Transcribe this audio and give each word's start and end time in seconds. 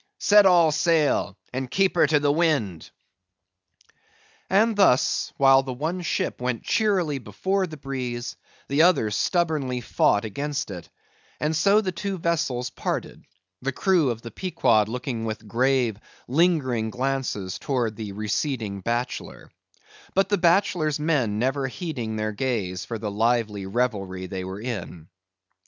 Set 0.17 0.47
all 0.47 0.71
sail, 0.71 1.37
and 1.53 1.69
keep 1.69 1.93
her 1.93 2.07
to 2.07 2.19
the 2.19 2.31
wind!" 2.31 2.89
And 4.49 4.75
thus, 4.75 5.31
while 5.37 5.61
the 5.61 5.73
one 5.73 6.01
ship 6.01 6.41
went 6.41 6.63
cheerily 6.63 7.19
before 7.19 7.67
the 7.67 7.77
breeze, 7.77 8.35
the 8.67 8.81
other 8.81 9.11
stubbornly 9.11 9.79
fought 9.79 10.25
against 10.25 10.71
it; 10.71 10.89
and 11.39 11.55
so 11.55 11.81
the 11.81 11.91
two 11.91 12.17
vessels 12.17 12.71
parted; 12.71 13.23
the 13.61 13.71
crew 13.71 14.09
of 14.09 14.23
the 14.23 14.31
Pequod 14.31 14.87
looking 14.87 15.23
with 15.25 15.47
grave, 15.47 15.99
lingering 16.27 16.89
glances 16.89 17.59
towards 17.59 17.95
the 17.95 18.11
receding 18.13 18.81
Bachelor; 18.81 19.51
but 20.15 20.29
the 20.29 20.37
Bachelor's 20.39 20.99
men 20.99 21.37
never 21.37 21.67
heeding 21.67 22.15
their 22.15 22.31
gaze 22.31 22.85
for 22.85 22.97
the 22.97 23.11
lively 23.11 23.67
revelry 23.67 24.25
they 24.25 24.43
were 24.43 24.61
in. 24.61 25.09